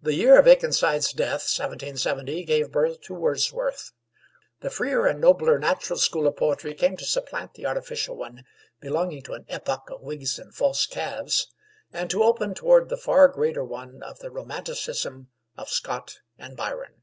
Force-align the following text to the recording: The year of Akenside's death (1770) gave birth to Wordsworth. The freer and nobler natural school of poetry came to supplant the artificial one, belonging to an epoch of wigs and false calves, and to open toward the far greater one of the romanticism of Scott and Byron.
The 0.00 0.14
year 0.14 0.38
of 0.38 0.46
Akenside's 0.46 1.12
death 1.12 1.50
(1770) 1.58 2.44
gave 2.44 2.70
birth 2.70 3.00
to 3.00 3.14
Wordsworth. 3.14 3.90
The 4.60 4.70
freer 4.70 5.08
and 5.08 5.20
nobler 5.20 5.58
natural 5.58 5.98
school 5.98 6.28
of 6.28 6.36
poetry 6.36 6.72
came 6.72 6.96
to 6.98 7.04
supplant 7.04 7.54
the 7.54 7.66
artificial 7.66 8.14
one, 8.14 8.44
belonging 8.78 9.22
to 9.24 9.32
an 9.32 9.44
epoch 9.48 9.90
of 9.90 10.02
wigs 10.02 10.38
and 10.38 10.54
false 10.54 10.86
calves, 10.86 11.48
and 11.92 12.08
to 12.12 12.22
open 12.22 12.54
toward 12.54 12.90
the 12.90 12.96
far 12.96 13.26
greater 13.26 13.64
one 13.64 14.04
of 14.04 14.20
the 14.20 14.30
romanticism 14.30 15.32
of 15.56 15.68
Scott 15.68 16.20
and 16.38 16.56
Byron. 16.56 17.02